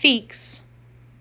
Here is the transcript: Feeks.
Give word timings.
Feeks. 0.00 0.62